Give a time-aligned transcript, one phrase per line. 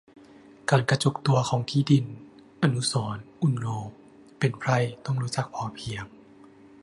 [0.69, 2.05] การกระจุกตัวของที่ดิน
[2.63, 3.67] อนุสรณ์ อุณโณ:
[4.39, 6.03] เป็นไพร่ต้องรู้จักพอเพียง